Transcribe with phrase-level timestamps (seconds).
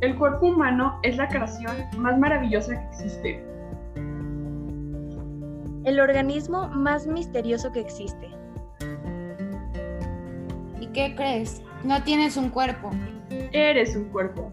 [0.00, 3.44] El cuerpo humano es la creación más maravillosa que existe.
[5.84, 8.28] El organismo más misterioso que existe.
[10.80, 11.62] ¿Y qué crees?
[11.82, 12.92] No tienes un cuerpo.
[13.50, 14.52] Eres un cuerpo.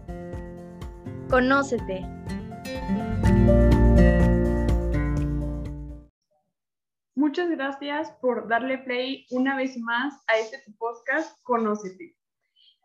[1.30, 2.04] Conócete.
[7.14, 12.16] Muchas gracias por darle play una vez más a este podcast Conócete.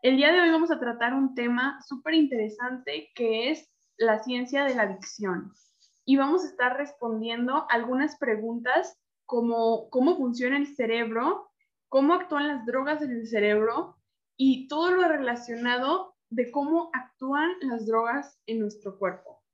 [0.02, 4.64] El día de hoy vamos a tratar un tema súper interesante que es la ciencia
[4.64, 5.52] de la adicción.
[6.04, 11.48] Y vamos a estar respondiendo algunas preguntas como cómo funciona el cerebro,
[11.88, 13.96] cómo actúan las drogas en el cerebro
[14.36, 19.44] y todo lo relacionado de cómo actúan las drogas en nuestro cuerpo.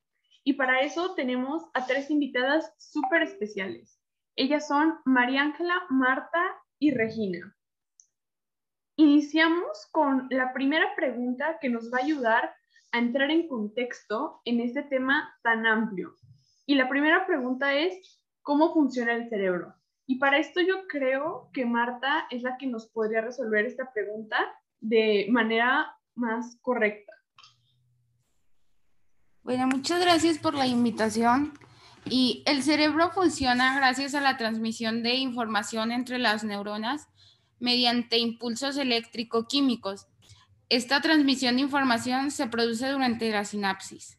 [0.45, 4.01] Y para eso tenemos a tres invitadas súper especiales.
[4.35, 6.43] Ellas son María Ángela, Marta
[6.79, 7.55] y Regina.
[9.01, 12.53] Iniciamos con la primera pregunta que nos va a ayudar
[12.91, 16.17] a entrar en contexto en este tema tan amplio.
[16.67, 19.73] Y la primera pregunta es, ¿cómo funciona el cerebro?
[20.05, 24.37] Y para esto yo creo que Marta es la que nos podría resolver esta pregunta
[24.81, 27.13] de manera más correcta.
[29.45, 31.53] Bueno, muchas gracias por la invitación.
[32.05, 37.07] Y el cerebro funciona gracias a la transmisión de información entre las neuronas
[37.61, 40.07] mediante impulsos eléctrico-químicos.
[40.69, 44.19] Esta transmisión de información se produce durante la sinapsis.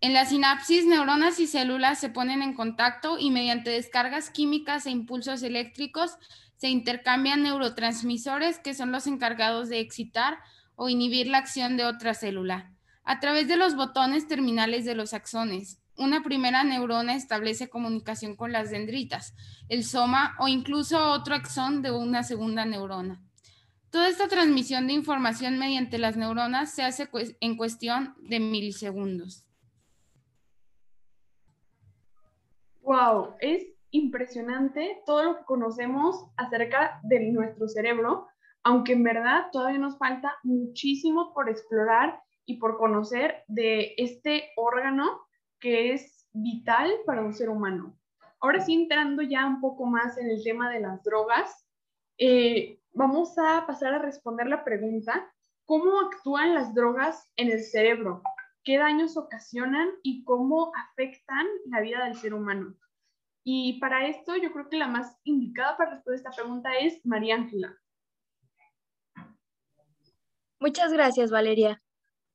[0.00, 4.90] En la sinapsis, neuronas y células se ponen en contacto y mediante descargas químicas e
[4.90, 6.16] impulsos eléctricos
[6.56, 10.38] se intercambian neurotransmisores que son los encargados de excitar
[10.76, 12.72] o inhibir la acción de otra célula
[13.04, 18.52] a través de los botones terminales de los axones una primera neurona establece comunicación con
[18.52, 19.34] las dendritas,
[19.68, 23.20] el soma o incluso otro axón de una segunda neurona.
[23.90, 27.08] Toda esta transmisión de información mediante las neuronas se hace
[27.40, 29.46] en cuestión de milisegundos.
[32.82, 38.28] Wow, es impresionante todo lo que conocemos acerca de nuestro cerebro,
[38.62, 45.27] aunque en verdad todavía nos falta muchísimo por explorar y por conocer de este órgano
[45.60, 47.98] que es vital para un ser humano.
[48.40, 51.66] Ahora sí, entrando ya un poco más en el tema de las drogas,
[52.18, 55.32] eh, vamos a pasar a responder la pregunta,
[55.64, 58.22] ¿cómo actúan las drogas en el cerebro?
[58.64, 62.76] ¿Qué daños ocasionan y cómo afectan la vida del ser humano?
[63.44, 67.36] Y para esto yo creo que la más indicada para responder esta pregunta es María
[67.36, 67.76] Ángela.
[70.60, 71.82] Muchas gracias, Valeria.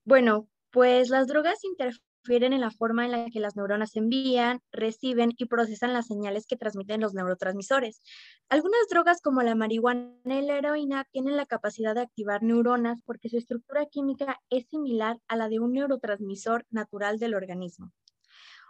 [0.06, 5.34] Bueno, pues las drogas interfieren en la forma en la que las neuronas envían, reciben
[5.38, 8.02] y procesan las señales que transmiten los neurotransmisores.
[8.50, 13.30] Algunas drogas como la marihuana y la heroína tienen la capacidad de activar neuronas porque
[13.30, 17.92] su estructura química es similar a la de un neurotransmisor natural del organismo.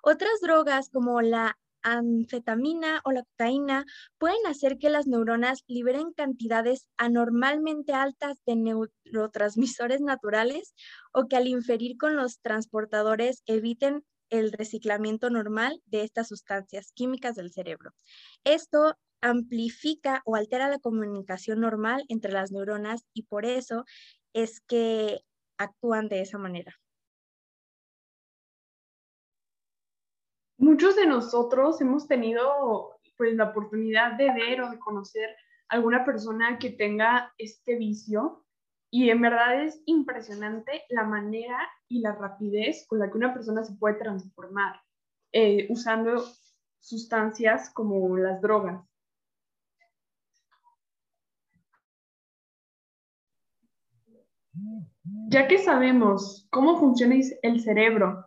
[0.01, 3.85] Otras drogas como la anfetamina o la cocaína
[4.17, 10.73] pueden hacer que las neuronas liberen cantidades anormalmente altas de neurotransmisores naturales
[11.13, 17.35] o que al inferir con los transportadores eviten el reciclamiento normal de estas sustancias químicas
[17.35, 17.91] del cerebro.
[18.43, 23.85] Esto amplifica o altera la comunicación normal entre las neuronas y por eso
[24.33, 25.21] es que
[25.57, 26.75] actúan de esa manera.
[30.63, 35.35] Muchos de nosotros hemos tenido pues la oportunidad de ver o de conocer
[35.67, 38.45] alguna persona que tenga este vicio
[38.89, 41.57] y en verdad es impresionante la manera
[41.89, 44.81] y la rapidez con la que una persona se puede transformar
[45.33, 46.23] eh, usando
[46.79, 48.81] sustancias como las drogas.
[55.27, 58.25] Ya que sabemos cómo funciona el cerebro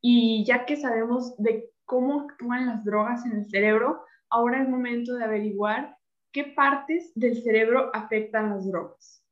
[0.00, 5.14] y ya que sabemos de cómo actúan las drogas en el cerebro, ahora es momento
[5.14, 5.96] de averiguar
[6.32, 9.24] qué partes del cerebro afectan las drogas.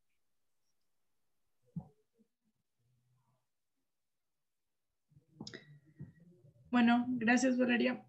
[6.71, 8.03] Bueno, gracias Valeria.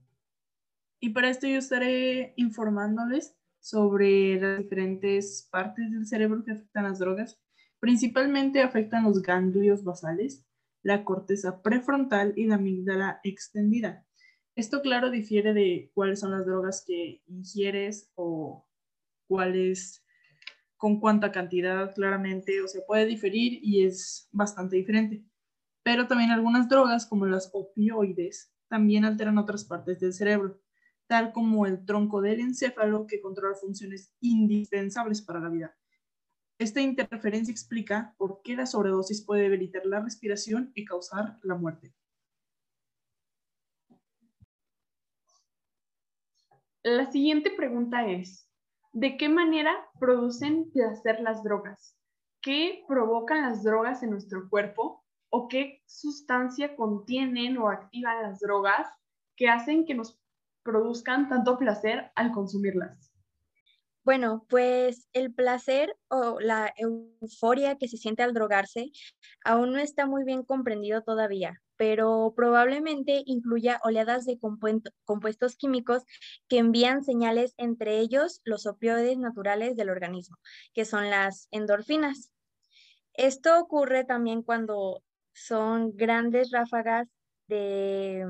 [1.02, 7.00] Y para esto yo estaré informándoles sobre las diferentes partes del cerebro que afectan las
[7.00, 7.38] drogas.
[7.82, 10.46] Principalmente afectan los ganglios basales,
[10.84, 14.07] la corteza prefrontal y la amígdala extendida.
[14.58, 18.68] Esto, claro, difiere de cuáles son las drogas que ingieres o
[19.28, 20.04] cuáles,
[20.78, 25.24] con cuánta cantidad, claramente, o sea, puede diferir y es bastante diferente.
[25.84, 30.60] Pero también algunas drogas, como las opioides, también alteran otras partes del cerebro,
[31.06, 35.78] tal como el tronco del encéfalo que controla funciones indispensables para la vida.
[36.58, 41.94] Esta interferencia explica por qué la sobredosis puede debilitar la respiración y causar la muerte.
[46.88, 48.50] La siguiente pregunta es,
[48.94, 51.98] ¿de qué manera producen placer las drogas?
[52.42, 55.04] ¿Qué provocan las drogas en nuestro cuerpo?
[55.30, 58.88] ¿O qué sustancia contienen o activan las drogas
[59.36, 60.18] que hacen que nos
[60.64, 63.12] produzcan tanto placer al consumirlas?
[64.06, 68.92] Bueno, pues el placer o la euforia que se siente al drogarse
[69.44, 76.04] aún no está muy bien comprendido todavía, pero probablemente incluya oleadas de compuestos químicos
[76.48, 80.38] que envían señales entre ellos los opioides naturales del organismo,
[80.74, 82.32] que son las endorfinas.
[83.14, 85.04] Esto ocurre también cuando
[85.34, 87.08] son grandes ráfagas
[87.48, 88.26] de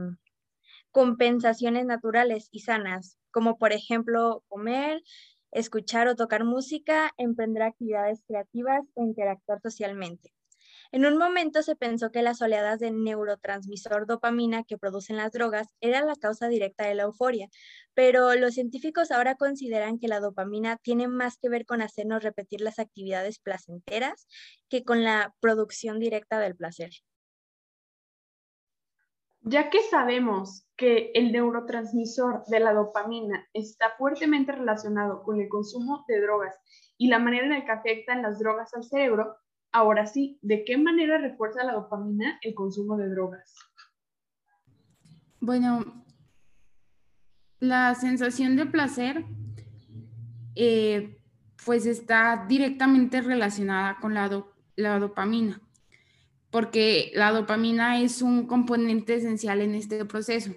[0.92, 5.02] compensaciones naturales y sanas, como por ejemplo comer,
[5.52, 10.37] escuchar o tocar música, emprender actividades creativas o interactuar socialmente.
[10.92, 15.68] En un momento se pensó que las oleadas de neurotransmisor dopamina que producen las drogas
[15.82, 17.50] eran la causa directa de la euforia,
[17.94, 22.62] pero los científicos ahora consideran que la dopamina tiene más que ver con hacernos repetir
[22.62, 24.28] las actividades placenteras
[24.70, 26.92] que con la producción directa del placer.
[29.42, 36.04] Ya que sabemos que el neurotransmisor de la dopamina está fuertemente relacionado con el consumo
[36.08, 36.60] de drogas
[36.98, 39.38] y la manera en la que afectan las drogas al cerebro,
[39.78, 43.56] ahora sí, ¿de qué manera refuerza la dopamina el consumo de drogas?
[45.40, 46.06] Bueno,
[47.60, 49.26] la sensación de placer
[50.56, 51.20] eh,
[51.66, 54.46] pues está directamente relacionada con la,
[54.76, 55.62] la dopamina
[56.50, 60.56] porque la dopamina es un componente esencial en este proceso.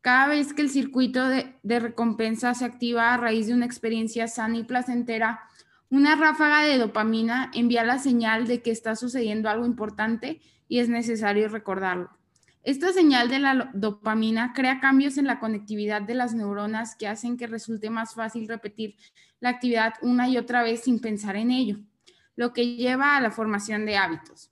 [0.00, 4.58] Cada vez que el circuito de, recompensa se activa a raíz de una experiencia sana
[4.58, 5.40] y placentera,
[5.90, 10.88] una ráfaga de dopamina envía la señal de que está sucediendo algo importante y es
[10.88, 12.10] necesario recordarlo.
[12.64, 17.36] Esta señal de la dopamina crea cambios en la conectividad de las neuronas que hacen
[17.36, 18.96] que resulte más fácil repetir
[19.38, 21.78] la actividad una y otra vez sin pensar en ello,
[22.36, 24.50] lo que lleva a la formación de hábitos.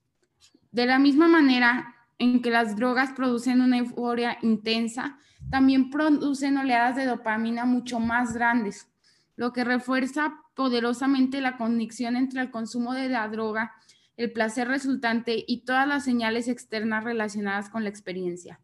[0.70, 5.18] De la misma manera en que las drogas producen una euforia intensa,
[5.50, 8.91] también producen oleadas de dopamina mucho más grandes,
[9.36, 13.72] lo que refuerza poderosamente la conexión entre el consumo de la droga,
[14.16, 18.60] el placer resultante y todas las señales externas relacionadas con la experiencia.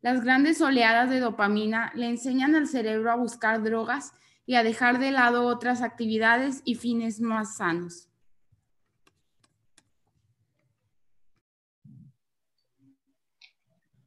[0.00, 4.12] Las grandes oleadas de dopamina le enseñan al cerebro a buscar drogas
[4.46, 8.08] y a dejar de lado otras actividades y fines más sanos.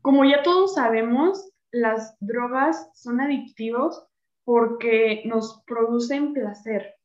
[0.02, 4.06] Como ya todos sabemos, las drogas son adictivos
[4.46, 6.96] porque nos producen placer.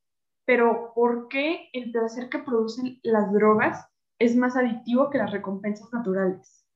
[0.45, 3.87] Pero ¿por qué el placer que producen las drogas
[4.19, 6.67] es más adictivo que las recompensas naturales?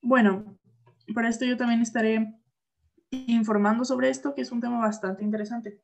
[0.00, 0.58] Bueno,
[1.14, 2.34] para esto yo también estaré
[3.10, 5.82] informando sobre esto, que es un tema bastante interesante.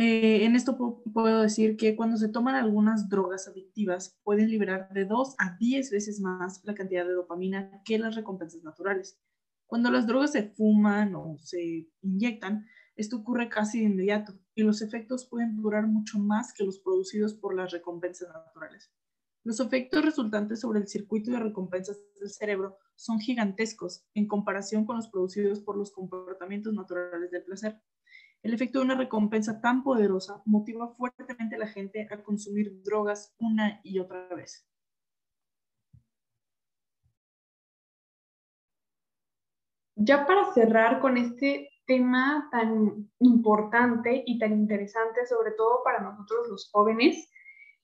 [0.00, 5.04] Eh, en esto puedo decir que cuando se toman algunas drogas adictivas pueden liberar de
[5.04, 9.20] 2 a 10 veces más la cantidad de dopamina que las recompensas naturales.
[9.66, 12.64] Cuando las drogas se fuman o se inyectan,
[12.94, 17.34] esto ocurre casi de inmediato y los efectos pueden durar mucho más que los producidos
[17.34, 18.92] por las recompensas naturales.
[19.42, 24.94] Los efectos resultantes sobre el circuito de recompensas del cerebro son gigantescos en comparación con
[24.94, 27.82] los producidos por los comportamientos naturales del placer.
[28.42, 33.34] El efecto de una recompensa tan poderosa motiva fuertemente a la gente a consumir drogas
[33.38, 34.64] una y otra vez.
[39.96, 46.46] Ya para cerrar con este tema tan importante y tan interesante, sobre todo para nosotros
[46.48, 47.28] los jóvenes,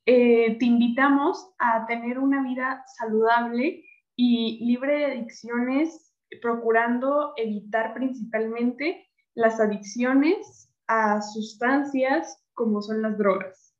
[0.06, 3.82] eh, te invitamos a tener una vida saludable
[4.14, 13.75] y libre de adicciones, procurando evitar principalmente las adicciones a sustancias como son las drogas.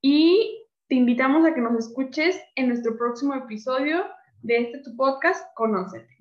[0.00, 4.04] Y te invitamos a que nos escuches en nuestro próximo episodio
[4.42, 6.19] de este tu podcast, Conócete.